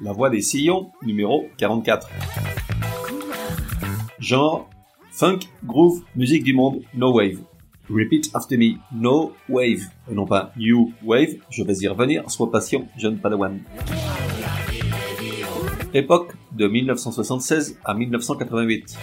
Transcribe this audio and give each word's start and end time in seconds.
La 0.00 0.12
voix 0.12 0.30
des 0.30 0.42
sillons, 0.42 0.90
numéro 1.02 1.48
44. 1.58 2.08
Genre, 4.18 4.68
funk, 5.10 5.40
groove, 5.64 6.02
musique 6.16 6.42
du 6.42 6.54
monde, 6.54 6.82
no 6.94 7.12
wave. 7.12 7.38
Repeat 7.88 8.30
after 8.34 8.56
me, 8.56 8.78
no 8.92 9.32
wave. 9.48 9.82
Et 10.10 10.14
non 10.14 10.26
pas 10.26 10.52
you 10.56 10.92
wave, 11.04 11.36
je 11.50 11.62
vais 11.62 11.74
y 11.80 11.88
revenir, 11.88 12.28
sois 12.30 12.50
patient, 12.50 12.88
jeune 12.96 13.18
padawan. 13.18 13.60
Époque 15.94 16.32
de 16.52 16.66
1976 16.66 17.78
à 17.84 17.94
1988. 17.94 18.98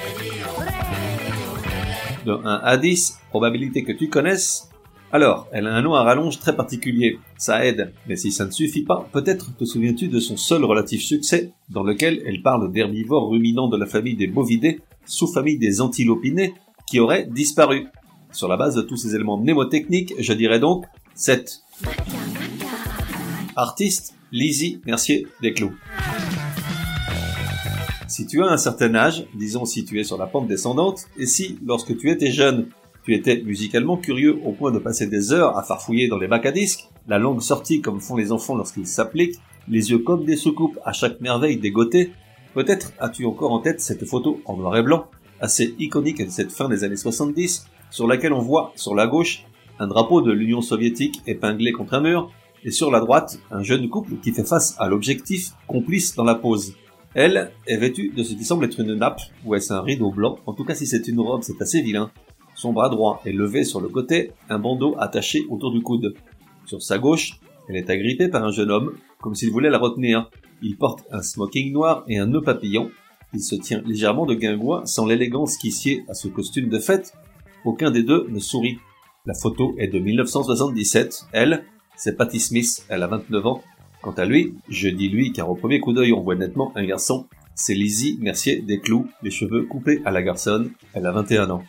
De 2.26 2.32
1 2.32 2.62
à 2.63 2.77
10, 2.77 3.20
probabilité 3.30 3.84
que 3.84 3.91
tu 3.91 4.10
connaisses. 4.10 4.70
Alors, 5.12 5.48
elle 5.52 5.66
a 5.66 5.76
un 5.76 5.81
nom 5.81 5.95
à 5.95 6.04
rallonge 6.04 6.38
très 6.38 6.55
particulier. 6.55 7.18
Ça 7.38 7.65
aide. 7.65 7.93
Mais 8.07 8.15
si 8.15 8.32
ça 8.32 8.46
ne 8.46 8.52
suffit 8.52 8.84
pas, 8.84 9.10
peut-être 9.12 9.55
te 9.57 9.65
souviens-tu 9.65 10.07
de 10.07 10.20
son 10.20 10.38
seul 10.38 10.63
relatif 10.63 11.02
succès, 11.02 11.52
dans 11.70 11.82
lequel 11.82 12.21
elle 12.27 12.43
parle 12.43 12.71
d'herbivores 12.71 13.30
ruminants 13.30 13.70
de 13.70 13.77
la 13.77 13.87
famille 13.87 14.15
des 14.15 14.27
bovidés, 14.27 14.82
sous-famille 15.05 15.57
des 15.57 15.82
antilopinés, 15.82 16.54
qui 16.87 16.99
auraient 16.99 17.26
disparu. 17.26 17.87
Sur 18.32 18.48
la 18.48 18.57
base 18.57 18.76
de 18.76 18.84
tous 18.84 18.98
ces 18.98 19.15
éléments 19.15 19.37
mnémotechniques, 19.37 20.13
je 20.20 20.34
dirais 20.34 20.60
donc 20.60 20.85
7. 21.15 21.63
Artiste, 23.55 24.13
Lizzie 24.32 24.80
Mercier 24.85 25.26
Desclous. 25.41 25.74
Si 28.07 28.27
tu 28.27 28.43
as 28.43 28.48
un 28.48 28.57
certain 28.57 28.93
âge, 28.93 29.26
disons 29.35 29.65
si 29.65 29.85
tu 29.85 29.99
es 29.99 30.04
sur 30.04 30.18
la 30.18 30.27
pente 30.27 30.48
descendante, 30.48 31.05
et 31.18 31.26
si, 31.26 31.57
lorsque 31.65 31.98
tu 31.98 32.12
étais 32.12 32.32
jeune, 32.32 32.68
tu 33.10 33.15
étais 33.15 33.41
musicalement 33.41 33.98
curieux 33.98 34.40
au 34.46 34.52
point 34.52 34.71
de 34.71 34.77
passer 34.77 35.07
des 35.07 35.34
heures 35.34 35.57
à 35.57 35.63
farfouiller 35.63 36.07
dans 36.07 36.20
les 36.20 36.27
bacs 36.27 36.46
à 36.46 36.52
disques, 36.52 36.90
la 37.07 37.18
langue 37.18 37.41
sortie 37.41 37.82
comme 37.82 37.99
font 37.99 38.15
les 38.15 38.32
enfants 38.32 38.55
lorsqu'ils 38.55 38.85
s'appliquent, 38.85 39.40
les 39.68 39.90
yeux 39.90 39.98
comme 39.98 40.26
des 40.26 40.35
soucoupes 40.35 40.77
à 40.85 40.93
chaque 40.93 41.20
merveille 41.20 41.57
dégotée, 41.57 42.12
peut-être 42.54 42.93
as-tu 42.99 43.26
encore 43.26 43.52
en 43.52 43.62
tête 43.62 43.82
cette 43.82 44.05
photo 44.05 44.41
en 44.46 44.57
noir 44.57 44.77
et 44.77 44.84
blanc, 44.84 45.07
assez 45.41 45.74
iconique 45.80 46.24
de 46.24 46.30
cette 46.30 46.52
fin 46.52 46.70
des 46.70 46.84
années 46.84 46.96
70, 46.96 47.65
sur 47.90 48.05
laquelle 48.05 48.32
on 48.32 48.43
voit, 48.43 48.74
sur 48.76 48.93
la 48.93 49.07
gauche, 49.07 49.43
un 49.80 49.87
drapeau 49.87 50.21
de 50.21 50.32
l'Union 50.32 50.62
soviétique 50.62 51.24
épinglé 51.26 51.71
contre 51.71 51.96
un 51.96 52.02
mur, 52.02 52.32
et 52.63 52.70
sur 52.70 52.91
la 52.91 52.99
droite, 52.99 53.40
un 53.49 53.63
jeune 53.63 53.90
couple 53.90 54.18
qui 54.21 54.34
fait 54.34 54.43
face 54.43 54.76
à 54.77 54.87
l'objectif, 54.87 55.54
complice 55.65 56.13
dans 56.13 56.26
la 56.26 56.35
pose. 56.35 56.76
Elle 57.15 57.52
est 57.65 57.77
vêtue 57.77 58.13
de 58.15 58.21
ce 58.21 58.35
qui 58.35 58.46
semble 58.46 58.65
être 58.65 58.80
une 58.80 58.93
nappe, 58.93 59.21
ou 59.46 59.55
est-ce 59.55 59.74
un 59.74 59.82
rideau 59.82 60.12
blanc, 60.12 60.37
en 60.46 60.54
tout 60.54 60.63
cas 60.63 60.76
si 60.76 60.85
c'est 60.85 61.07
une 61.07 61.20
robe 61.20 61.41
c'est 61.41 61.60
assez 61.60 61.82
vilain, 61.82 62.12
son 62.60 62.74
bras 62.74 62.90
droit 62.90 63.21
est 63.26 63.32
levé 63.32 63.63
sur 63.63 63.79
le 63.79 63.88
côté, 63.88 64.34
un 64.50 64.59
bandeau 64.59 64.94
attaché 65.00 65.46
autour 65.50 65.72
du 65.72 65.81
coude. 65.81 66.13
Sur 66.66 66.81
sa 66.81 67.00
gauche, 67.00 67.40
elle 67.69 67.78
est 67.78 67.90
agrippée 67.90 68.28
par 68.28 68.44
un 68.44 68.52
jeune 68.52 68.69
homme, 68.69 68.97
comme 69.22 69.34
s'il 69.34 69.50
voulait 69.50 69.69
la 69.69 69.78
retenir. 69.78 70.29
Il 70.62 70.75
porte 70.75 71.06
un 71.09 71.22
smoking 71.22 71.72
noir 71.72 72.03
et 72.09 72.18
un 72.18 72.25
nœud 72.25 72.42
papillon. 72.42 72.92
Il 73.34 73.40
se 73.40 73.56
tient 73.56 73.81
légèrement 73.86 74.25
de 74.25 74.34
guingois 74.34 74.86
sans 74.86 75.06
l'élégance 75.06 75.56
qui 75.56 75.72
sied 75.72 76.03
à 76.09 76.14
ce 76.14 76.28
costume 76.28 76.68
de 76.68 76.80
fête. 76.80 77.14
Aucun 77.64 77.92
des 77.92 78.03
deux 78.03 78.28
ne 78.28 78.40
sourit. 78.40 78.78
La 79.26 79.36
photo 79.36 79.74
est 79.78 79.88
de 79.88 80.00
1977. 80.00 81.28
Elle, 81.31 81.64
c'est 81.96 82.18
Patty 82.18 82.41
Smith, 82.41 82.86
elle 82.90 83.03
a 83.03 83.08
29 83.08 83.46
ans. 83.46 83.64
Quant 84.02 84.12
à 84.12 84.26
lui, 84.26 84.56
je 84.68 84.90
dis 84.90 85.08
lui 85.08 85.31
car 85.31 85.50
au 85.50 85.56
premier 85.56 85.80
coup 85.80 85.94
d'œil 85.94 86.12
on 86.12 86.20
voit 86.20 86.36
nettement 86.36 86.74
un 86.76 86.84
garçon. 86.84 87.26
C'est 87.56 87.74
Lizzie 87.74 88.18
Mercier 88.20 88.62
des 88.62 88.81
Clous, 88.81 89.08
les 89.24 89.31
cheveux 89.31 89.64
coupés 89.64 90.02
à 90.03 90.12
la 90.12 90.22
garçonne. 90.22 90.72
Elle 90.94 91.06
a 91.06 91.14
21 91.14 91.52
ans. 91.52 91.64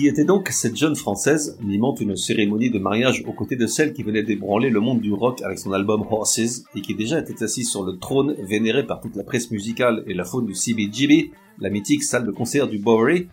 Qui 0.00 0.08
était 0.08 0.24
donc 0.24 0.48
cette 0.48 0.76
jeune 0.76 0.96
française 0.96 1.58
mimant 1.60 1.94
une 1.94 2.16
cérémonie 2.16 2.70
de 2.70 2.78
mariage 2.78 3.22
aux 3.26 3.34
côtés 3.34 3.56
de 3.56 3.66
celle 3.66 3.92
qui 3.92 4.02
venait 4.02 4.22
d'ébranler 4.22 4.70
le 4.70 4.80
monde 4.80 5.02
du 5.02 5.12
rock 5.12 5.42
avec 5.42 5.58
son 5.58 5.72
album 5.72 6.06
Horses 6.10 6.64
et 6.74 6.80
qui 6.80 6.94
déjà 6.94 7.18
était 7.18 7.42
assise 7.42 7.68
sur 7.68 7.84
le 7.84 7.98
trône 7.98 8.34
vénéré 8.42 8.86
par 8.86 9.02
toute 9.02 9.14
la 9.14 9.24
presse 9.24 9.50
musicale 9.50 10.02
et 10.06 10.14
la 10.14 10.24
faune 10.24 10.46
du 10.46 10.54
CBGB, 10.54 11.32
la 11.58 11.68
mythique 11.68 12.02
salle 12.02 12.24
de 12.24 12.30
concert 12.30 12.66
du 12.66 12.78
Bowery. 12.78 13.28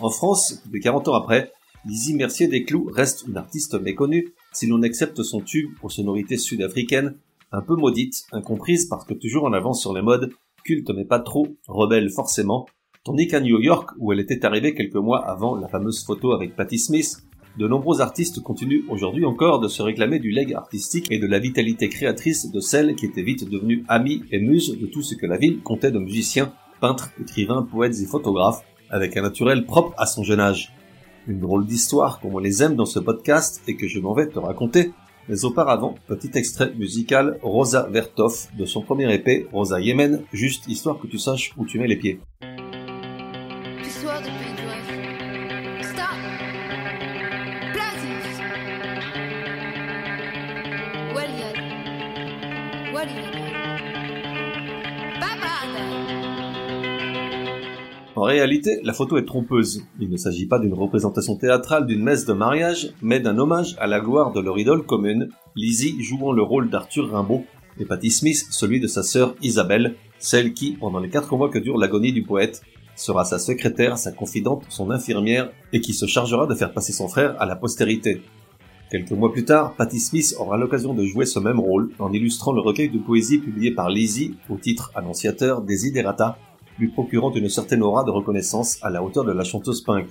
En 0.00 0.10
France, 0.10 0.60
plus 0.68 0.80
de 0.80 0.82
40 0.82 1.06
ans 1.06 1.14
après, 1.14 1.52
Lizzie 1.86 2.14
Mercier 2.14 2.48
des 2.48 2.64
Clous 2.64 2.90
reste 2.92 3.24
une 3.28 3.36
artiste 3.36 3.80
méconnue 3.80 4.34
si 4.52 4.66
l'on 4.66 4.82
accepte 4.82 5.22
son 5.22 5.42
tube 5.42 5.70
aux 5.84 5.90
sonorités 5.90 6.38
sud-africaines, 6.38 7.14
un 7.52 7.62
peu 7.62 7.76
maudite, 7.76 8.24
incomprise 8.32 8.86
parce 8.86 9.04
que 9.04 9.14
toujours 9.14 9.44
en 9.44 9.52
avance 9.52 9.80
sur 9.80 9.94
les 9.94 10.02
modes, 10.02 10.32
culte 10.64 10.90
mais 10.90 11.04
pas 11.04 11.20
trop, 11.20 11.46
rebelle 11.68 12.10
forcément, 12.10 12.66
Tandis 13.04 13.26
qu'à 13.26 13.40
New 13.40 13.60
York, 13.60 13.90
où 13.98 14.12
elle 14.12 14.20
était 14.20 14.46
arrivée 14.46 14.74
quelques 14.74 14.94
mois 14.94 15.28
avant 15.28 15.56
la 15.56 15.66
fameuse 15.66 16.04
photo 16.04 16.34
avec 16.34 16.54
Patti 16.54 16.78
Smith, 16.78 17.16
de 17.58 17.66
nombreux 17.66 18.00
artistes 18.00 18.40
continuent 18.40 18.84
aujourd'hui 18.88 19.24
encore 19.24 19.58
de 19.58 19.66
se 19.66 19.82
réclamer 19.82 20.20
du 20.20 20.30
leg 20.30 20.54
artistique 20.54 21.10
et 21.10 21.18
de 21.18 21.26
la 21.26 21.40
vitalité 21.40 21.88
créatrice 21.88 22.52
de 22.52 22.60
celle 22.60 22.94
qui 22.94 23.06
était 23.06 23.24
vite 23.24 23.50
devenue 23.50 23.84
amie 23.88 24.22
et 24.30 24.38
muse 24.38 24.78
de 24.78 24.86
tout 24.86 25.02
ce 25.02 25.16
que 25.16 25.26
la 25.26 25.36
ville 25.36 25.62
comptait 25.62 25.90
de 25.90 25.98
musiciens, 25.98 26.52
peintres, 26.80 27.10
écrivains, 27.20 27.62
poètes 27.62 27.98
et 28.00 28.06
photographes, 28.06 28.62
avec 28.88 29.16
un 29.16 29.22
naturel 29.22 29.66
propre 29.66 29.94
à 29.98 30.06
son 30.06 30.22
jeune 30.22 30.38
âge. 30.38 30.72
Une 31.26 31.40
drôle 31.40 31.66
d'histoire 31.66 32.20
comme 32.20 32.36
on 32.36 32.38
les 32.38 32.62
aime 32.62 32.76
dans 32.76 32.86
ce 32.86 33.00
podcast 33.00 33.62
et 33.66 33.74
que 33.74 33.88
je 33.88 33.98
m'en 33.98 34.14
vais 34.14 34.28
te 34.28 34.38
raconter. 34.38 34.92
Mais 35.28 35.44
auparavant, 35.44 35.96
petit 36.06 36.30
extrait 36.34 36.72
musical 36.78 37.40
Rosa 37.42 37.88
Vertoff 37.90 38.46
de 38.56 38.64
son 38.64 38.82
premier 38.82 39.12
épée, 39.12 39.48
Rosa 39.52 39.80
Yemen, 39.80 40.22
juste 40.32 40.68
histoire 40.68 41.00
que 41.00 41.08
tu 41.08 41.18
saches 41.18 41.52
où 41.56 41.66
tu 41.66 41.80
mets 41.80 41.88
les 41.88 41.96
pieds. 41.96 42.20
En 58.22 58.26
réalité, 58.26 58.78
la 58.84 58.92
photo 58.92 59.16
est 59.16 59.24
trompeuse. 59.24 59.82
Il 59.98 60.08
ne 60.08 60.16
s'agit 60.16 60.46
pas 60.46 60.60
d'une 60.60 60.74
représentation 60.74 61.34
théâtrale 61.34 61.86
d'une 61.86 62.04
messe 62.04 62.24
de 62.24 62.32
mariage, 62.32 62.94
mais 63.02 63.18
d'un 63.18 63.36
hommage 63.36 63.74
à 63.80 63.88
la 63.88 63.98
gloire 63.98 64.32
de 64.32 64.38
leur 64.38 64.60
idole 64.60 64.86
commune, 64.86 65.30
Lizzie 65.56 66.00
jouant 66.00 66.30
le 66.30 66.44
rôle 66.44 66.70
d'Arthur 66.70 67.10
Rimbaud, 67.10 67.42
et 67.80 67.84
Patty 67.84 68.12
Smith 68.12 68.46
celui 68.52 68.78
de 68.78 68.86
sa 68.86 69.02
sœur 69.02 69.34
Isabelle, 69.42 69.96
celle 70.20 70.52
qui, 70.52 70.74
pendant 70.74 71.00
les 71.00 71.08
quatre 71.08 71.36
mois 71.36 71.48
que 71.48 71.58
dure 71.58 71.78
l'agonie 71.78 72.12
du 72.12 72.22
poète, 72.22 72.62
sera 72.94 73.24
sa 73.24 73.40
secrétaire, 73.40 73.98
sa 73.98 74.12
confidente, 74.12 74.66
son 74.68 74.92
infirmière, 74.92 75.50
et 75.72 75.80
qui 75.80 75.92
se 75.92 76.06
chargera 76.06 76.46
de 76.46 76.54
faire 76.54 76.72
passer 76.72 76.92
son 76.92 77.08
frère 77.08 77.34
à 77.42 77.44
la 77.44 77.56
postérité. 77.56 78.22
Quelques 78.88 79.10
mois 79.10 79.32
plus 79.32 79.44
tard, 79.44 79.74
Patty 79.74 79.98
Smith 79.98 80.36
aura 80.38 80.58
l'occasion 80.58 80.94
de 80.94 81.04
jouer 81.04 81.26
ce 81.26 81.40
même 81.40 81.58
rôle 81.58 81.90
en 81.98 82.12
illustrant 82.12 82.52
le 82.52 82.60
recueil 82.60 82.88
de 82.88 82.98
poésie 82.98 83.38
publié 83.38 83.72
par 83.72 83.90
Lizzie 83.90 84.36
au 84.48 84.58
titre 84.58 84.92
annonciateur 84.94 85.62
Desiderata, 85.62 86.38
lui 86.78 86.88
procurant 86.88 87.32
une 87.32 87.48
certaine 87.48 87.82
aura 87.82 88.04
de 88.04 88.10
reconnaissance 88.10 88.78
à 88.82 88.90
la 88.90 89.02
hauteur 89.02 89.24
de 89.24 89.32
la 89.32 89.44
chanteuse 89.44 89.82
punk. 89.82 90.06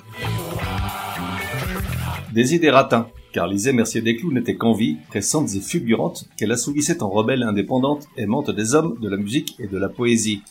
Desiderata, 2.34 3.10
car 3.34 3.48
Lizzie 3.48 3.74
Mercier 3.74 4.02
Desclous 4.02 4.32
n'était 4.32 4.56
qu'envie, 4.56 4.98
pressante 5.10 5.54
et 5.54 5.60
fulgurante, 5.60 6.30
qu'elle 6.38 6.52
assouvissait 6.52 7.04
en 7.04 7.10
rebelle 7.10 7.44
indépendante, 7.44 8.08
aimante 8.18 8.52
des 8.52 8.74
hommes, 8.74 8.98
de 9.02 9.10
la 9.10 9.18
musique 9.18 9.56
et 9.60 9.68
de 9.68 9.78
la 9.78 9.90
poésie. 9.90 10.42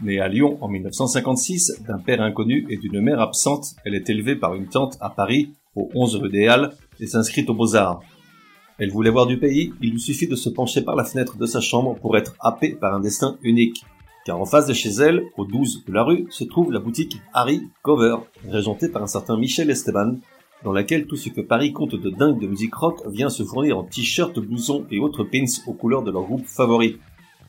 Née 0.00 0.20
à 0.20 0.28
Lyon 0.28 0.58
en 0.60 0.68
1956, 0.68 1.82
d'un 1.86 1.98
père 1.98 2.20
inconnu 2.20 2.66
et 2.68 2.76
d'une 2.76 3.00
mère 3.00 3.20
absente, 3.20 3.74
elle 3.84 3.94
est 3.94 4.10
élevée 4.10 4.36
par 4.36 4.54
une 4.54 4.66
tante 4.66 4.96
à 5.00 5.10
Paris, 5.10 5.54
au 5.74 5.88
11 5.94 6.16
rue 6.16 6.30
des 6.30 6.46
Halles, 6.46 6.70
et 7.00 7.06
s'inscrit 7.06 7.44
aux 7.48 7.54
Beaux-Arts. 7.54 8.00
Elle 8.78 8.90
voulait 8.90 9.10
voir 9.10 9.26
du 9.26 9.38
pays, 9.38 9.72
il 9.80 9.92
lui 9.92 10.00
suffit 10.00 10.26
de 10.26 10.34
se 10.34 10.48
pencher 10.48 10.82
par 10.82 10.96
la 10.96 11.04
fenêtre 11.04 11.36
de 11.36 11.46
sa 11.46 11.60
chambre 11.60 11.94
pour 12.00 12.16
être 12.16 12.34
happée 12.40 12.70
par 12.74 12.92
un 12.92 13.00
destin 13.00 13.38
unique. 13.42 13.84
Car 14.24 14.40
en 14.40 14.46
face 14.46 14.66
de 14.66 14.72
chez 14.72 14.90
elle, 14.90 15.24
au 15.36 15.44
12 15.44 15.84
de 15.86 15.92
la 15.92 16.02
rue, 16.02 16.26
se 16.30 16.44
trouve 16.44 16.72
la 16.72 16.80
boutique 16.80 17.20
Harry 17.34 17.68
Cover, 17.82 18.16
régentée 18.48 18.88
par 18.88 19.02
un 19.02 19.06
certain 19.06 19.36
Michel 19.36 19.70
Esteban, 19.70 20.16
dans 20.64 20.72
laquelle 20.72 21.06
tout 21.06 21.16
ce 21.16 21.28
que 21.28 21.42
Paris 21.42 21.74
compte 21.74 21.94
de 21.94 22.08
dingue 22.10 22.40
de 22.40 22.46
musique 22.46 22.74
rock 22.74 23.02
vient 23.06 23.28
se 23.28 23.42
fournir 23.42 23.76
en 23.76 23.84
t-shirts, 23.84 24.38
blousons 24.38 24.86
et 24.90 24.98
autres 24.98 25.24
pins 25.24 25.44
aux 25.66 25.74
couleurs 25.74 26.02
de 26.02 26.10
leur 26.10 26.22
groupe 26.22 26.46
favori. 26.46 26.96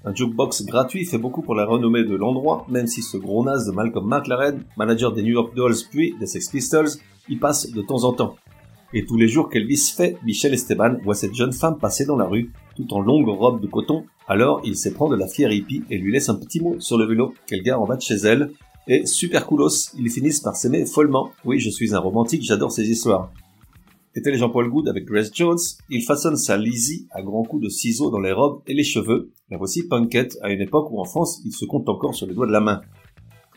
Un 0.04 0.14
jukebox 0.14 0.66
gratuit 0.66 1.06
fait 1.06 1.18
beaucoup 1.18 1.42
pour 1.42 1.56
la 1.56 1.66
renommée 1.66 2.04
de 2.04 2.16
l'endroit, 2.16 2.66
même 2.70 2.88
si 2.88 3.02
ce 3.02 3.18
gros 3.18 3.44
naze 3.44 3.66
de 3.66 3.72
Malcolm 3.72 4.08
McLaren, 4.08 4.64
manager 4.78 5.14
des 5.14 5.24
New 5.24 5.34
York 5.34 5.56
Dolls 5.56 5.78
puis 5.90 6.14
des 6.20 6.28
Sex 6.28 6.50
Pistols, 6.50 6.90
y 7.30 7.38
passe 7.38 7.72
de 7.72 7.82
temps 7.82 8.04
en 8.04 8.12
temps. 8.12 8.36
Et 8.94 9.06
tous 9.06 9.18
les 9.18 9.28
jours 9.28 9.50
qu'Elvis 9.50 9.94
fait, 9.96 10.18
Michel 10.24 10.54
Esteban 10.54 10.98
voit 11.04 11.16
cette 11.16 11.34
jeune 11.34 11.54
femme 11.54 11.80
passer 11.80 12.06
dans 12.06 12.18
la 12.18 12.26
rue, 12.26 12.52
tout 12.76 12.94
en 12.94 13.02
longue 13.02 13.30
robe 13.30 13.62
de 13.62 13.68
coton. 13.68 14.06
Alors 14.28 14.62
il 14.64 14.76
s'éprend 14.76 15.10
de 15.10 15.16
la 15.16 15.28
fière 15.28 15.52
hippie 15.52 15.84
et 15.90 15.98
lui 15.98 16.12
laisse 16.12 16.30
un 16.30 16.36
petit 16.36 16.60
mot 16.60 16.80
sur 16.80 16.98
le 16.98 17.06
vélo 17.06 17.34
qu'elle 17.48 17.62
gare 17.62 17.82
en 17.82 17.86
bas 17.86 17.96
de 17.96 18.02
chez 18.02 18.16
elle. 18.16 18.52
Et 18.88 19.06
super 19.06 19.48
coolos, 19.48 19.92
ils 19.98 20.10
finissent 20.12 20.42
par 20.42 20.56
s'aimer 20.56 20.86
follement. 20.86 21.32
Oui, 21.44 21.60
je 21.60 21.70
suis 21.70 21.96
un 21.96 22.00
romantique, 22.00 22.44
j'adore 22.44 22.72
ces 22.72 22.90
histoires. 22.90 23.32
Était 24.16 24.32
les 24.32 24.38
Jean-Paul 24.38 24.70
Good 24.70 24.88
avec 24.88 25.06
Grace 25.06 25.30
Jones, 25.34 25.60
il 25.90 26.04
façonne 26.04 26.38
sa 26.38 26.56
Lizzie 26.56 27.08
à 27.12 27.22
grands 27.22 27.44
coups 27.44 27.64
de 27.64 27.70
ciseaux 27.70 28.10
dans 28.10 28.20
les 28.20 28.32
robes 28.32 28.62
et 28.66 28.74
les 28.74 28.84
cheveux. 28.84 29.34
La 29.50 29.58
voici 29.58 29.88
Punkette 29.88 30.38
à 30.42 30.52
une 30.52 30.62
époque 30.62 30.90
où 30.92 31.02
en 31.02 31.04
France 31.04 31.42
il 31.44 31.52
se 31.52 31.66
compte 31.66 31.90
encore 31.90 32.16
sur 32.16 32.26
les 32.26 32.34
doigts 32.34 32.48
de 32.48 32.54
la 32.54 32.62
main. 32.62 32.82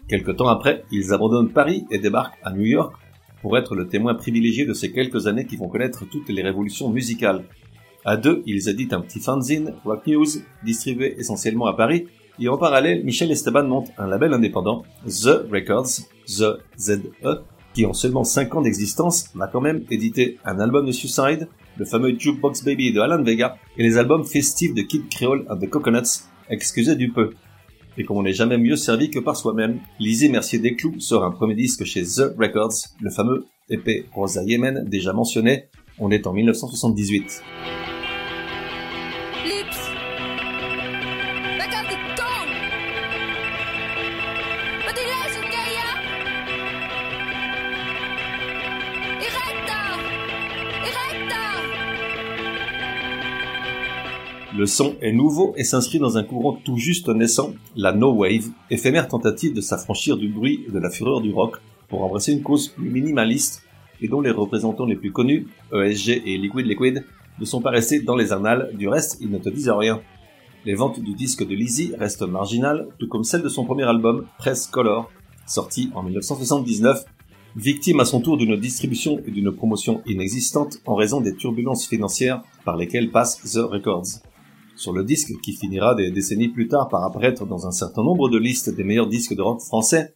Quelque 0.08 0.32
temps 0.32 0.48
après, 0.48 0.84
ils 0.90 1.12
abandonnent 1.12 1.52
Paris 1.52 1.84
et 1.90 1.98
débarquent 1.98 2.38
à 2.42 2.52
New 2.52 2.64
York 2.64 2.92
pour 3.40 3.56
être 3.56 3.74
le 3.74 3.86
témoin 3.86 4.14
privilégié 4.14 4.64
de 4.64 4.72
ces 4.72 4.90
quelques 4.90 5.26
années 5.26 5.46
qui 5.46 5.56
vont 5.56 5.68
connaître 5.68 6.04
toutes 6.08 6.28
les 6.28 6.42
révolutions 6.42 6.90
musicales. 6.90 7.44
À 8.04 8.16
deux, 8.16 8.42
ils 8.46 8.68
éditent 8.68 8.92
un 8.92 9.00
petit 9.00 9.20
fanzine, 9.20 9.74
Rock 9.84 10.06
News, 10.06 10.26
distribué 10.64 11.16
essentiellement 11.18 11.66
à 11.66 11.74
Paris, 11.74 12.06
et 12.40 12.48
en 12.48 12.56
parallèle, 12.56 13.04
Michel 13.04 13.30
Esteban 13.32 13.64
monte 13.64 13.88
un 13.98 14.06
label 14.06 14.32
indépendant, 14.32 14.84
The 15.06 15.50
Records, 15.50 16.06
The 16.26 16.60
ZE, 16.78 17.00
qui 17.74 17.84
en 17.84 17.92
seulement 17.92 18.24
5 18.24 18.54
ans 18.54 18.62
d'existence 18.62 19.34
m'a 19.34 19.48
quand 19.48 19.60
même 19.60 19.84
édité 19.90 20.38
un 20.44 20.60
album 20.60 20.86
de 20.86 20.92
Suicide, 20.92 21.48
le 21.76 21.84
fameux 21.84 22.16
Jukebox 22.16 22.64
Baby 22.64 22.92
de 22.92 23.00
Alan 23.00 23.22
Vega, 23.22 23.56
et 23.76 23.82
les 23.82 23.98
albums 23.98 24.24
festifs 24.24 24.74
de 24.74 24.82
Kid 24.82 25.08
Creole 25.10 25.46
and 25.50 25.58
the 25.58 25.68
Coconuts, 25.68 26.22
excusez 26.48 26.94
du 26.94 27.10
peu. 27.10 27.34
Et 27.96 28.04
comme 28.04 28.18
on 28.18 28.22
n'est 28.22 28.32
jamais 28.32 28.58
mieux 28.58 28.76
servi 28.76 29.10
que 29.10 29.18
par 29.18 29.36
soi-même, 29.36 29.80
Lizzie 29.98 30.28
Mercier 30.28 30.60
Desclous 30.60 31.00
sort 31.00 31.24
un 31.24 31.32
premier 31.32 31.56
disque 31.56 31.84
chez 31.84 32.04
The 32.04 32.36
Records, 32.38 32.74
le 33.00 33.10
fameux 33.10 33.46
épée 33.68 34.06
Rosa 34.14 34.44
Yemen 34.44 34.84
déjà 34.88 35.12
mentionné, 35.12 35.64
on 35.98 36.12
est 36.12 36.28
en 36.28 36.32
1978. 36.32 37.42
Le 54.58 54.66
son 54.66 54.96
est 55.00 55.12
nouveau 55.12 55.54
et 55.56 55.62
s'inscrit 55.62 56.00
dans 56.00 56.18
un 56.18 56.24
courant 56.24 56.54
tout 56.64 56.78
juste 56.78 57.08
naissant, 57.10 57.54
la 57.76 57.92
No 57.92 58.12
Wave, 58.12 58.48
éphémère 58.70 59.06
tentative 59.06 59.54
de 59.54 59.60
s'affranchir 59.60 60.16
du 60.16 60.26
bruit 60.26 60.64
et 60.66 60.72
de 60.72 60.80
la 60.80 60.90
fureur 60.90 61.20
du 61.20 61.32
rock 61.32 61.58
pour 61.88 62.02
embrasser 62.02 62.32
une 62.32 62.42
cause 62.42 62.66
plus 62.66 62.90
minimaliste 62.90 63.62
et 64.00 64.08
dont 64.08 64.20
les 64.20 64.32
représentants 64.32 64.84
les 64.84 64.96
plus 64.96 65.12
connus, 65.12 65.46
ESG 65.72 66.22
et 66.26 66.38
Liquid 66.38 66.66
Liquid, 66.66 67.04
ne 67.38 67.44
sont 67.44 67.60
pas 67.60 67.70
restés 67.70 68.00
dans 68.00 68.16
les 68.16 68.32
annales, 68.32 68.72
du 68.76 68.88
reste 68.88 69.18
ils 69.20 69.30
ne 69.30 69.38
te 69.38 69.48
disent 69.48 69.70
rien. 69.70 70.00
Les 70.64 70.74
ventes 70.74 70.98
du 70.98 71.14
disque 71.14 71.46
de 71.46 71.54
Lizzie 71.54 71.92
restent 71.96 72.26
marginales, 72.26 72.88
tout 72.98 73.06
comme 73.06 73.22
celles 73.22 73.42
de 73.42 73.48
son 73.48 73.64
premier 73.64 73.84
album, 73.84 74.26
Press 74.38 74.66
Color, 74.66 75.08
sorti 75.46 75.92
en 75.94 76.02
1979, 76.02 77.04
victime 77.54 78.00
à 78.00 78.04
son 78.04 78.20
tour 78.20 78.36
d'une 78.36 78.56
distribution 78.56 79.20
et 79.24 79.30
d'une 79.30 79.52
promotion 79.52 80.02
inexistantes 80.04 80.80
en 80.84 80.96
raison 80.96 81.20
des 81.20 81.36
turbulences 81.36 81.86
financières 81.86 82.42
par 82.64 82.76
lesquelles 82.76 83.12
passe 83.12 83.40
The 83.52 83.58
Records 83.58 84.27
sur 84.78 84.92
le 84.92 85.02
disque 85.02 85.32
qui 85.42 85.52
finira 85.52 85.94
des 85.94 86.10
décennies 86.10 86.48
plus 86.48 86.68
tard 86.68 86.88
par 86.88 87.02
apparaître 87.04 87.44
dans 87.44 87.66
un 87.66 87.72
certain 87.72 88.04
nombre 88.04 88.30
de 88.30 88.38
listes 88.38 88.70
des 88.74 88.84
meilleurs 88.84 89.08
disques 89.08 89.34
de 89.34 89.42
rock 89.42 89.60
français, 89.60 90.14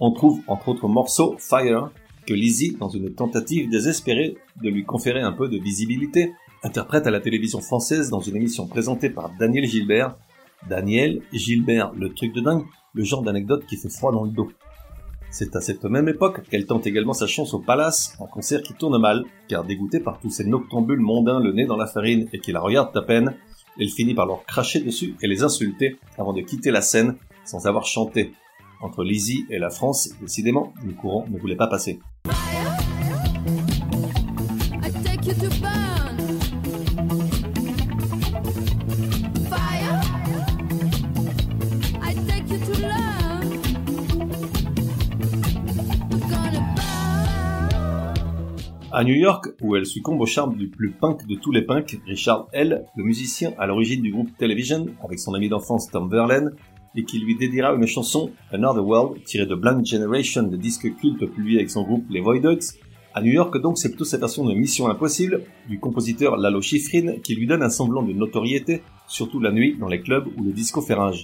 on 0.00 0.12
trouve 0.12 0.40
entre 0.46 0.70
autres 0.70 0.88
morceaux 0.88 1.36
Fire 1.38 1.90
que 2.26 2.32
Lizzie, 2.32 2.76
dans 2.78 2.88
une 2.88 3.14
tentative 3.14 3.70
désespérée 3.70 4.36
de 4.62 4.70
lui 4.70 4.84
conférer 4.84 5.20
un 5.20 5.32
peu 5.32 5.48
de 5.48 5.58
visibilité, 5.58 6.32
interprète 6.62 7.06
à 7.06 7.10
la 7.10 7.20
télévision 7.20 7.60
française 7.60 8.08
dans 8.08 8.20
une 8.20 8.36
émission 8.36 8.66
présentée 8.66 9.10
par 9.10 9.30
Daniel 9.38 9.66
Gilbert. 9.66 10.16
Daniel 10.68 11.20
Gilbert, 11.32 11.92
le 11.94 12.12
truc 12.12 12.34
de 12.34 12.40
dingue, 12.40 12.64
le 12.94 13.04
genre 13.04 13.22
d'anecdote 13.22 13.64
qui 13.66 13.76
fait 13.76 13.90
froid 13.90 14.12
dans 14.12 14.24
le 14.24 14.30
dos. 14.30 14.48
C'est 15.30 15.54
à 15.54 15.60
cette 15.60 15.84
même 15.84 16.08
époque 16.08 16.42
qu'elle 16.48 16.66
tente 16.66 16.86
également 16.86 17.12
sa 17.12 17.26
chance 17.26 17.52
au 17.52 17.58
Palace, 17.58 18.16
un 18.20 18.26
concert 18.26 18.62
qui 18.62 18.72
tourne 18.72 18.98
mal, 18.98 19.24
car 19.48 19.64
dégoûtée 19.64 20.00
par 20.00 20.18
tous 20.18 20.30
ces 20.30 20.44
noctambules 20.44 21.00
mondains 21.00 21.40
le 21.40 21.52
nez 21.52 21.66
dans 21.66 21.76
la 21.76 21.86
farine 21.86 22.28
et 22.32 22.38
qui 22.38 22.52
la 22.52 22.60
regardent 22.60 22.96
à 22.96 23.02
peine, 23.02 23.34
elle 23.78 23.88
finit 23.88 24.14
par 24.14 24.26
leur 24.26 24.44
cracher 24.44 24.80
dessus 24.80 25.14
et 25.22 25.26
les 25.26 25.42
insulter 25.42 25.96
avant 26.18 26.32
de 26.32 26.40
quitter 26.40 26.70
la 26.70 26.82
scène 26.82 27.16
sans 27.44 27.66
avoir 27.66 27.86
chanté. 27.86 28.32
Entre 28.80 29.02
Lizzie 29.02 29.44
et 29.50 29.58
la 29.58 29.70
France, 29.70 30.10
décidément, 30.20 30.72
le 30.84 30.92
courant 30.92 31.26
ne 31.30 31.38
voulait 31.38 31.56
pas 31.56 31.66
passer. 31.66 31.98
À 48.98 49.04
New 49.04 49.14
York, 49.14 49.50
où 49.60 49.76
elle 49.76 49.86
succombe 49.86 50.20
au 50.20 50.26
charme 50.26 50.56
du 50.56 50.66
plus 50.66 50.90
punk 50.90 51.24
de 51.24 51.36
tous 51.36 51.52
les 51.52 51.62
punks, 51.62 52.00
Richard 52.04 52.48
L., 52.52 52.84
le 52.96 53.04
musicien 53.04 53.52
à 53.56 53.68
l'origine 53.68 54.02
du 54.02 54.10
groupe 54.10 54.36
Television, 54.36 54.86
avec 55.04 55.20
son 55.20 55.34
ami 55.34 55.48
d'enfance 55.48 55.88
Tom 55.88 56.10
Verlaine, 56.10 56.50
et 56.96 57.04
qui 57.04 57.20
lui 57.20 57.36
dédiera 57.36 57.72
une 57.74 57.86
chanson, 57.86 58.32
Another 58.50 58.84
World, 58.84 59.22
tirée 59.22 59.46
de 59.46 59.54
Blank 59.54 59.86
Generation, 59.86 60.48
le 60.50 60.58
disque 60.58 60.92
culte 60.96 61.24
publié 61.26 61.58
avec 61.58 61.70
son 61.70 61.84
groupe 61.84 62.06
Les 62.10 62.20
Voidots. 62.20 62.74
À 63.14 63.22
New 63.22 63.32
York, 63.32 63.56
donc, 63.62 63.78
c'est 63.78 63.90
plutôt 63.90 64.04
cette 64.04 64.18
version 64.18 64.44
de 64.44 64.52
Mission 64.52 64.88
Impossible, 64.88 65.44
du 65.68 65.78
compositeur 65.78 66.36
Lalo 66.36 66.60
Schifrin, 66.60 67.20
qui 67.22 67.36
lui 67.36 67.46
donne 67.46 67.62
un 67.62 67.70
semblant 67.70 68.02
de 68.02 68.12
notoriété, 68.12 68.82
surtout 69.06 69.38
la 69.38 69.52
nuit 69.52 69.76
dans 69.78 69.86
les 69.86 70.00
clubs 70.00 70.26
ou 70.36 70.42
le 70.42 70.50
disco 70.50 70.80
ferrage. 70.80 71.22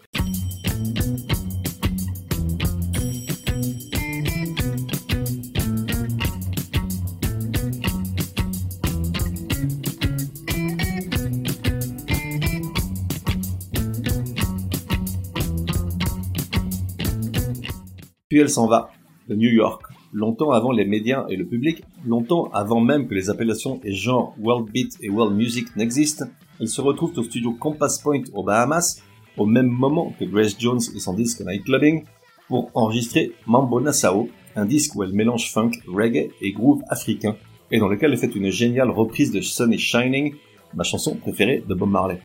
Puis 18.34 18.40
elle 18.40 18.50
s'en 18.50 18.66
va, 18.66 18.90
de 19.28 19.36
New 19.36 19.52
York, 19.52 19.84
longtemps 20.12 20.50
avant 20.50 20.72
les 20.72 20.84
médias 20.84 21.24
et 21.28 21.36
le 21.36 21.46
public, 21.46 21.84
longtemps 22.04 22.50
avant 22.52 22.80
même 22.80 23.06
que 23.06 23.14
les 23.14 23.30
appellations 23.30 23.78
et 23.84 23.92
genres 23.92 24.34
World 24.40 24.72
Beat 24.72 24.98
et 25.02 25.08
World 25.08 25.36
Music 25.36 25.68
n'existent, 25.76 26.24
elle 26.58 26.66
se 26.66 26.80
retrouve 26.80 27.16
au 27.16 27.22
studio 27.22 27.52
Compass 27.52 28.00
Point 28.00 28.24
aux 28.32 28.42
Bahamas, 28.42 29.04
au 29.36 29.46
même 29.46 29.68
moment 29.68 30.12
que 30.18 30.24
Grace 30.24 30.56
Jones 30.58 30.80
et 30.96 30.98
son 30.98 31.14
disque 31.14 31.42
Night 31.46 31.62
Clubbing, 31.62 32.06
pour 32.48 32.72
enregistrer 32.74 33.30
Mambo 33.46 33.80
Nassau, 33.80 34.28
un 34.56 34.66
disque 34.66 34.96
où 34.96 35.04
elle 35.04 35.12
mélange 35.12 35.52
funk, 35.52 35.70
reggae 35.86 36.32
et 36.40 36.50
groove 36.50 36.82
africain, 36.88 37.36
et 37.70 37.78
dans 37.78 37.86
lequel 37.86 38.10
elle 38.10 38.18
fait 38.18 38.34
une 38.34 38.50
géniale 38.50 38.90
reprise 38.90 39.30
de 39.30 39.40
Sun 39.40 39.72
is 39.72 39.78
Shining, 39.78 40.34
ma 40.74 40.82
chanson 40.82 41.14
préférée 41.14 41.62
de 41.68 41.74
Bob 41.74 41.88
Marley. 41.88 42.18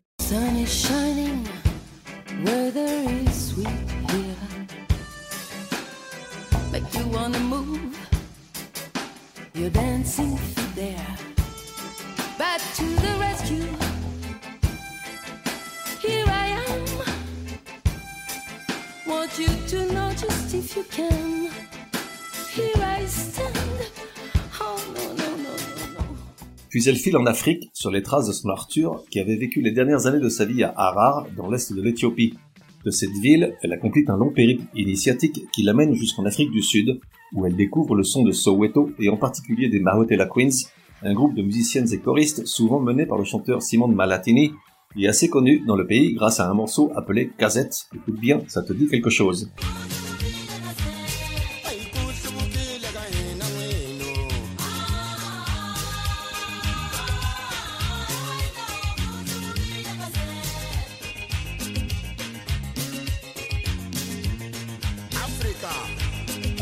Puis 26.70 26.88
elle 26.88 26.96
file 26.96 27.18
en 27.18 27.26
Afrique 27.26 27.70
sur 27.74 27.90
les 27.92 28.04
traces 28.04 28.28
de 28.28 28.34
son 28.34 28.50
Arthur 28.50 29.04
qui 29.10 29.20
avait 29.20 29.36
vécu 29.36 29.62
les 29.62 29.72
dernières 29.72 30.06
années 30.06 30.20
de 30.20 30.30
sa 30.30 30.46
vie 30.46 30.64
à 30.64 30.74
Harar 30.76 31.28
dans 31.36 31.50
l'est 31.50 31.74
de 31.74 31.82
l'Éthiopie. 31.82 32.38
De 32.86 32.91
cette 32.91 33.12
ville, 33.21 33.55
elle 33.62 33.74
accomplit 33.74 34.05
un 34.07 34.17
long 34.17 34.31
périple 34.31 34.63
initiatique 34.74 35.45
qui 35.51 35.63
l'amène 35.63 35.93
jusqu'en 35.95 36.25
Afrique 36.25 36.51
du 36.51 36.62
Sud, 36.62 37.00
où 37.33 37.45
elle 37.45 37.55
découvre 37.55 37.95
le 37.95 38.03
son 38.03 38.24
de 38.24 38.31
Soweto 38.31 38.91
et 39.00 39.09
en 39.09 39.17
particulier 39.17 39.67
des 39.67 39.79
Mahotela 39.79 40.25
Queens, 40.25 40.69
un 41.03 41.13
groupe 41.13 41.36
de 41.36 41.41
musiciennes 41.41 41.91
et 41.93 42.00
choristes 42.00 42.45
souvent 42.45 42.79
mené 42.79 43.05
par 43.05 43.17
le 43.17 43.24
chanteur 43.25 43.62
Simon 43.62 43.89
Malatini, 43.89 44.51
et 44.98 45.07
assez 45.07 45.29
connu 45.29 45.59
dans 45.67 45.75
le 45.75 45.86
pays 45.86 46.13
grâce 46.13 46.39
à 46.39 46.50
un 46.50 46.53
morceau 46.53 46.91
appelé 46.95 47.29
Casette. 47.38 47.88
Écoute 47.93 48.19
bien, 48.19 48.41
ça 48.48 48.63
te 48.63 48.74
dit 48.74 48.88
quelque 48.88 49.09
chose. 49.09 49.51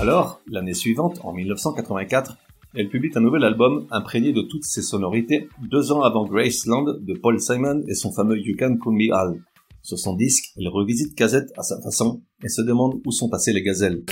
Alors, 0.07 0.39
l'année 0.47 0.73
suivante, 0.73 1.19
en 1.25 1.33
1984, 1.33 2.37
elle 2.75 2.87
publie 2.87 3.11
un 3.15 3.19
nouvel 3.19 3.43
album 3.43 3.87
imprégné 3.91 4.31
de 4.31 4.41
toutes 4.41 4.63
ses 4.63 4.81
sonorités 4.81 5.49
deux 5.69 5.91
ans 5.91 6.01
avant 6.01 6.23
Graceland 6.23 6.85
de 7.01 7.13
Paul 7.13 7.41
Simon 7.41 7.83
et 7.89 7.93
son 7.93 8.13
fameux 8.13 8.37
You 8.37 8.55
Can 8.57 8.77
Call 8.81 8.93
Me 8.93 9.13
Al. 9.13 9.41
Sur 9.81 9.99
son 9.99 10.15
disque, 10.15 10.53
elle 10.55 10.69
revisite 10.69 11.13
Casette 11.13 11.51
à 11.57 11.61
sa 11.61 11.81
façon 11.81 12.21
et 12.41 12.47
se 12.47 12.61
demande 12.61 13.01
où 13.05 13.11
sont 13.11 13.27
passées 13.27 13.51
les 13.51 13.63
gazelles. 13.63 14.05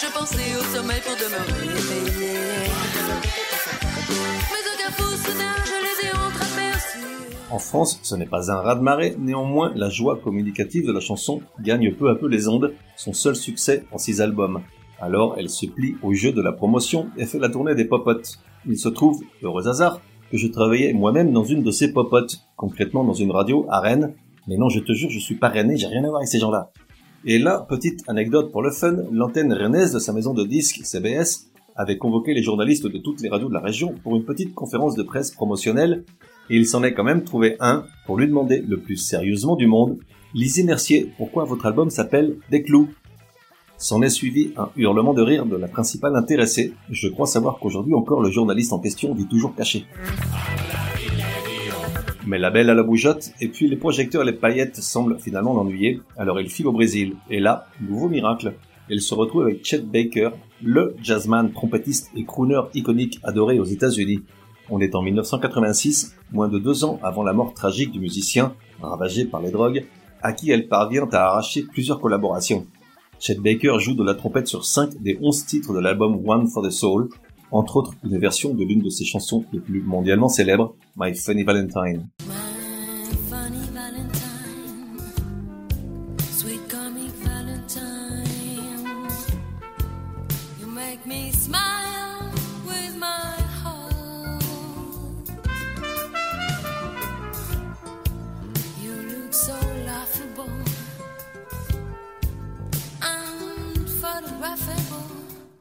Je 0.00 0.06
pensais 0.14 0.56
au 0.56 0.62
sommeil 0.74 1.02
pour 1.04 1.16
demeurer. 1.16 1.74
En 7.54 7.58
France, 7.60 8.00
ce 8.02 8.16
n'est 8.16 8.26
pas 8.26 8.50
un 8.50 8.56
raz-de-marée, 8.56 9.14
néanmoins, 9.16 9.70
la 9.76 9.88
joie 9.88 10.18
communicative 10.18 10.88
de 10.88 10.92
la 10.92 10.98
chanson 10.98 11.40
gagne 11.60 11.94
peu 11.94 12.10
à 12.10 12.16
peu 12.16 12.26
les 12.26 12.48
ondes, 12.48 12.72
son 12.96 13.12
seul 13.12 13.36
succès 13.36 13.84
en 13.92 13.98
six 13.98 14.20
albums. 14.20 14.60
Alors, 15.00 15.36
elle 15.38 15.48
se 15.48 15.66
plie 15.66 15.94
au 16.02 16.12
jeu 16.14 16.32
de 16.32 16.42
la 16.42 16.50
promotion 16.50 17.10
et 17.16 17.26
fait 17.26 17.38
la 17.38 17.48
tournée 17.48 17.76
des 17.76 17.84
popotes. 17.84 18.40
Il 18.66 18.76
se 18.76 18.88
trouve, 18.88 19.22
heureux 19.40 19.68
hasard, 19.68 20.00
que 20.32 20.36
je 20.36 20.48
travaillais 20.48 20.92
moi-même 20.94 21.32
dans 21.32 21.44
une 21.44 21.62
de 21.62 21.70
ces 21.70 21.92
popotes, 21.92 22.40
concrètement 22.56 23.04
dans 23.04 23.12
une 23.12 23.30
radio 23.30 23.66
à 23.68 23.78
Rennes. 23.78 24.14
Mais 24.48 24.56
non, 24.56 24.68
je 24.68 24.80
te 24.80 24.92
jure, 24.92 25.10
je 25.10 25.20
suis 25.20 25.36
pas 25.36 25.48
rennais, 25.48 25.76
j'ai 25.76 25.86
rien 25.86 26.02
à 26.02 26.08
voir 26.08 26.16
avec 26.16 26.28
ces 26.28 26.40
gens-là. 26.40 26.72
Et 27.24 27.38
là, 27.38 27.64
petite 27.68 28.02
anecdote 28.08 28.50
pour 28.50 28.62
le 28.62 28.72
fun, 28.72 28.96
l'antenne 29.12 29.52
rennaise 29.52 29.92
de 29.92 30.00
sa 30.00 30.12
maison 30.12 30.34
de 30.34 30.44
disques, 30.44 30.80
CBS, 30.84 31.50
avait 31.76 31.98
convoqué 31.98 32.34
les 32.34 32.42
journalistes 32.42 32.86
de 32.86 32.98
toutes 32.98 33.20
les 33.20 33.28
radios 33.28 33.48
de 33.48 33.54
la 33.54 33.60
région 33.60 33.94
pour 34.02 34.16
une 34.16 34.24
petite 34.24 34.54
conférence 34.54 34.94
de 34.94 35.02
presse 35.02 35.30
promotionnelle 35.30 36.04
et 36.50 36.56
il 36.56 36.66
s'en 36.66 36.82
est 36.82 36.94
quand 36.94 37.04
même 37.04 37.24
trouvé 37.24 37.56
un 37.60 37.84
pour 38.06 38.18
lui 38.18 38.26
demander 38.26 38.62
le 38.66 38.78
plus 38.78 38.96
sérieusement 38.96 39.56
du 39.56 39.66
monde 39.66 39.98
Lisez 40.34 40.64
Mercier, 40.64 41.12
pourquoi 41.16 41.44
votre 41.44 41.64
album 41.64 41.90
s'appelle 41.90 42.38
Des 42.50 42.62
clous? 42.64 42.88
S'en 43.76 44.02
est 44.02 44.08
suivi 44.08 44.52
un 44.56 44.68
hurlement 44.76 45.14
de 45.14 45.22
rire 45.22 45.46
de 45.46 45.56
la 45.56 45.68
principale 45.68 46.16
intéressée. 46.16 46.74
Je 46.90 47.06
crois 47.06 47.26
savoir 47.26 47.58
qu'aujourd'hui 47.60 47.94
encore 47.94 48.20
le 48.20 48.32
journaliste 48.32 48.72
en 48.72 48.80
question 48.80 49.14
vit 49.14 49.28
toujours 49.28 49.54
caché. 49.54 49.84
Mais 52.26 52.38
la 52.38 52.50
belle 52.50 52.70
à 52.70 52.74
la 52.74 52.82
bougeotte, 52.82 53.32
et 53.40 53.48
puis 53.48 53.68
les 53.68 53.76
projecteurs 53.76 54.22
et 54.22 54.26
les 54.26 54.32
paillettes 54.32 54.76
semblent 54.76 55.20
finalement 55.20 55.54
l'ennuyer, 55.54 56.00
alors 56.16 56.40
il 56.40 56.48
file 56.48 56.66
au 56.66 56.72
Brésil. 56.72 57.14
Et 57.30 57.38
là, 57.38 57.66
nouveau 57.80 58.08
miracle, 58.08 58.54
elle 58.88 59.00
se 59.00 59.14
retrouve 59.14 59.42
avec 59.42 59.64
Chet 59.64 59.80
Baker, 59.80 60.30
le 60.62 60.94
jazzman, 61.02 61.52
trompettiste 61.52 62.10
et 62.16 62.24
crooner 62.24 62.60
iconique 62.74 63.18
adoré 63.22 63.58
aux 63.58 63.64
États-Unis. 63.64 64.22
On 64.70 64.80
est 64.80 64.94
en 64.94 65.02
1986, 65.02 66.16
moins 66.32 66.48
de 66.48 66.58
deux 66.58 66.84
ans 66.84 66.98
avant 67.02 67.22
la 67.22 67.32
mort 67.32 67.54
tragique 67.54 67.92
du 67.92 68.00
musicien, 68.00 68.54
ravagé 68.80 69.24
par 69.24 69.40
les 69.40 69.50
drogues, 69.50 69.86
à 70.22 70.32
qui 70.32 70.50
elle 70.50 70.68
parvient 70.68 71.08
à 71.12 71.18
arracher 71.18 71.62
plusieurs 71.62 72.00
collaborations. 72.00 72.66
Chet 73.18 73.36
Baker 73.36 73.76
joue 73.78 73.94
de 73.94 74.04
la 74.04 74.14
trompette 74.14 74.48
sur 74.48 74.64
cinq 74.64 75.00
des 75.00 75.18
onze 75.22 75.46
titres 75.46 75.72
de 75.72 75.80
l'album 75.80 76.20
One 76.26 76.48
for 76.48 76.62
the 76.62 76.70
Soul, 76.70 77.08
entre 77.50 77.76
autres 77.76 77.94
une 78.04 78.18
version 78.18 78.54
de 78.54 78.64
l'une 78.64 78.82
de 78.82 78.90
ses 78.90 79.04
chansons 79.04 79.44
les 79.52 79.60
plus 79.60 79.82
mondialement 79.82 80.28
célèbres, 80.28 80.74
My 80.96 81.14
Funny 81.14 81.44
Valentine. 81.44 82.08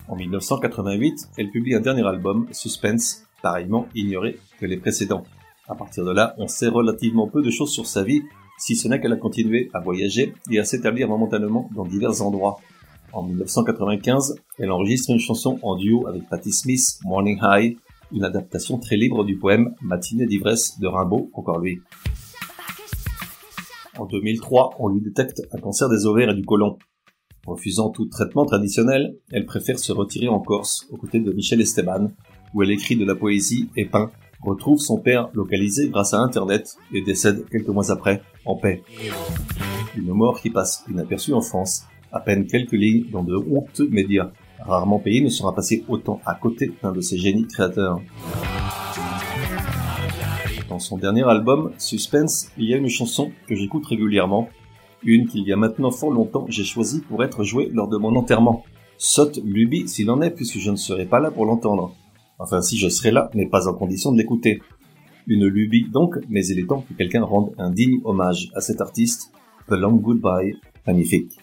En 0.07 0.15
1988, 0.15 1.29
elle 1.37 1.49
publie 1.49 1.75
un 1.75 1.81
dernier 1.81 2.07
album, 2.07 2.47
Suspense, 2.53 3.25
pareillement 3.41 3.87
ignoré 3.95 4.39
que 4.61 4.65
les 4.65 4.77
précédents. 4.77 5.25
À 5.67 5.75
partir 5.75 6.05
de 6.05 6.11
là, 6.11 6.35
on 6.37 6.47
sait 6.47 6.69
relativement 6.69 7.27
peu 7.27 7.41
de 7.41 7.49
choses 7.49 7.71
sur 7.71 7.85
sa 7.85 8.03
vie, 8.03 8.21
si 8.57 8.77
ce 8.77 8.87
n'est 8.87 9.01
qu'elle 9.01 9.11
a 9.11 9.17
continué 9.17 9.69
à 9.73 9.81
voyager 9.81 10.33
et 10.49 10.59
à 10.59 10.63
s'établir 10.63 11.09
momentanément 11.09 11.69
dans 11.75 11.83
divers 11.83 12.21
endroits. 12.21 12.61
En 13.13 13.21
1995, 13.21 14.37
elle 14.57 14.71
enregistre 14.71 15.11
une 15.11 15.19
chanson 15.19 15.59
en 15.61 15.75
duo 15.75 16.07
avec 16.07 16.27
Patti 16.29 16.51
Smith, 16.51 16.99
Morning 17.05 17.37
High, 17.43 17.77
une 18.11 18.23
adaptation 18.23 18.79
très 18.79 18.95
libre 18.95 19.23
du 19.23 19.37
poème 19.37 19.75
Matinée 19.81 20.25
d'ivresse 20.25 20.79
de 20.79 20.87
Rimbaud, 20.87 21.29
encore 21.33 21.59
lui. 21.59 21.81
En 23.99 24.05
2003, 24.05 24.77
on 24.79 24.87
lui 24.87 25.01
détecte 25.01 25.43
un 25.51 25.59
cancer 25.59 25.89
des 25.89 26.07
ovaires 26.07 26.31
et 26.31 26.33
du 26.33 26.43
côlon. 26.43 26.79
Refusant 27.45 27.91
tout 27.91 28.05
traitement 28.05 28.45
traditionnel, 28.45 29.15
elle 29.31 29.45
préfère 29.45 29.77
se 29.77 29.91
retirer 29.91 30.27
en 30.27 30.39
Corse, 30.39 30.87
aux 30.89 30.97
côtés 30.97 31.19
de 31.19 31.31
Michel 31.33 31.61
Esteban, 31.61 32.09
où 32.55 32.63
elle 32.63 32.71
écrit 32.71 32.95
de 32.95 33.05
la 33.05 33.13
poésie 33.13 33.69
et 33.77 33.85
peint, 33.85 34.09
retrouve 34.41 34.79
son 34.79 34.97
père 34.97 35.29
localisé 35.33 35.89
grâce 35.89 36.15
à 36.15 36.19
Internet 36.19 36.75
et 36.91 37.01
décède 37.01 37.45
quelques 37.51 37.67
mois 37.67 37.91
après, 37.91 38.23
en 38.45 38.55
paix. 38.55 38.81
Une 39.95 40.13
mort 40.13 40.41
qui 40.41 40.49
passe 40.49 40.83
inaperçue 40.89 41.33
en 41.33 41.41
France, 41.41 41.83
à 42.13 42.19
peine 42.19 42.45
quelques 42.45 42.71
lignes 42.73 43.05
dans 43.11 43.23
de 43.23 43.35
honteux 43.35 43.89
médias. 43.89 44.31
Rarement 44.59 44.99
payé 44.99 45.21
ne 45.21 45.29
sera 45.29 45.53
passé 45.53 45.83
autant 45.89 46.21
à 46.25 46.35
côté 46.35 46.71
d'un 46.81 46.93
de 46.93 47.01
ses 47.01 47.17
génies 47.17 47.47
créateurs. 47.47 47.99
Dans 50.69 50.79
son 50.79 50.97
dernier 50.97 51.23
album, 51.23 51.71
Suspense, 51.77 52.49
il 52.57 52.69
y 52.69 52.73
a 52.73 52.77
une 52.77 52.87
chanson 52.87 53.31
que 53.47 53.55
j'écoute 53.55 53.85
régulièrement 53.85 54.47
une 55.05 55.27
qu'il 55.27 55.45
y 55.45 55.51
a 55.51 55.57
maintenant 55.57 55.91
fort 55.91 56.11
longtemps 56.11 56.45
j'ai 56.49 56.63
choisi 56.63 57.01
pour 57.01 57.23
être 57.23 57.43
jouée 57.43 57.69
lors 57.73 57.87
de 57.87 57.97
mon 57.97 58.15
enterrement. 58.15 58.63
Sotte 58.97 59.39
lubie 59.43 59.87
s'il 59.87 60.09
en 60.09 60.21
est 60.21 60.31
puisque 60.31 60.59
je 60.59 60.71
ne 60.71 60.75
serai 60.75 61.05
pas 61.05 61.19
là 61.19 61.31
pour 61.31 61.45
l'entendre. 61.45 61.93
Enfin 62.39 62.61
si 62.61 62.77
je 62.77 62.87
serai 62.89 63.11
là, 63.11 63.29
mais 63.33 63.47
pas 63.47 63.67
en 63.67 63.73
condition 63.73 64.11
de 64.11 64.17
l'écouter. 64.17 64.61
Une 65.27 65.45
lubie 65.45 65.89
donc, 65.89 66.17
mais 66.29 66.45
il 66.45 66.59
est 66.59 66.67
temps 66.67 66.85
que 66.87 66.93
quelqu'un 66.93 67.23
rende 67.23 67.53
un 67.57 67.69
digne 67.69 67.99
hommage 68.03 68.51
à 68.55 68.61
cet 68.61 68.81
artiste. 68.81 69.31
The 69.67 69.73
Long 69.73 69.95
Goodbye, 69.95 70.55
magnifique. 70.85 71.37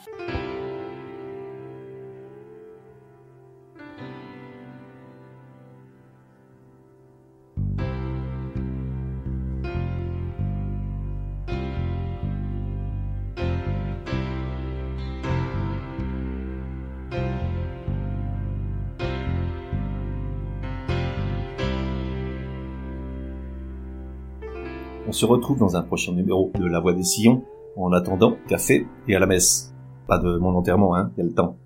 On 25.11 25.13
se 25.13 25.27
retrouve 25.27 25.59
dans 25.59 25.75
un 25.75 25.83
prochain 25.83 26.13
numéro 26.13 26.53
de 26.55 26.65
La 26.67 26.79
Voix 26.79 26.93
des 26.93 27.03
Sillons. 27.03 27.43
En 27.77 27.91
attendant, 27.91 28.37
café 28.47 28.87
et 29.09 29.17
à 29.17 29.19
la 29.19 29.27
messe. 29.27 29.75
Pas 30.07 30.19
de 30.19 30.39
mon 30.39 30.55
enterrement, 30.55 30.95
hein, 30.95 31.11
il 31.17 31.19
y 31.19 31.23
a 31.23 31.25
le 31.25 31.35
temps. 31.35 31.57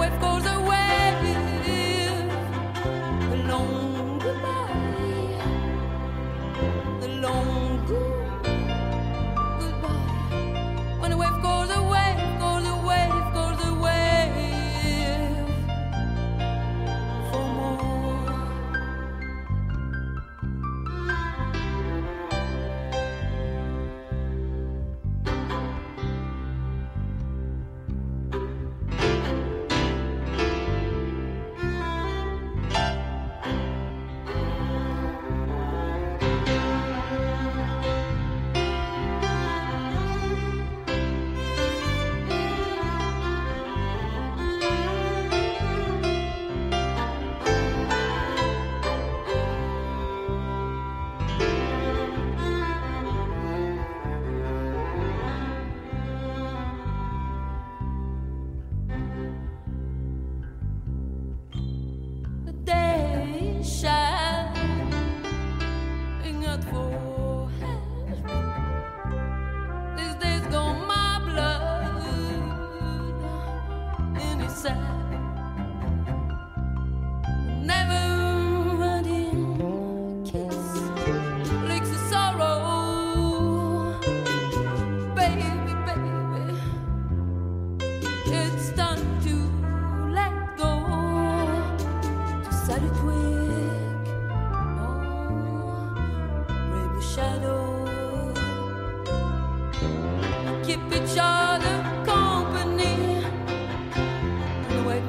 we've 0.00 0.29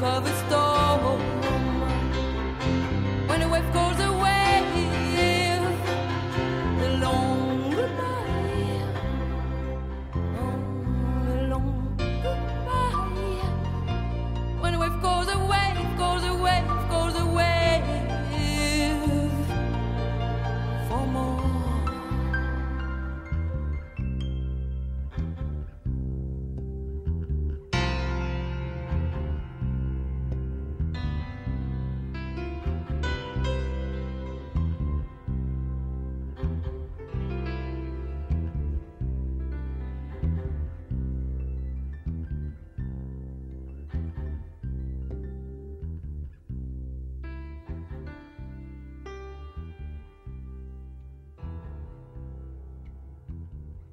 covers. 0.01 0.50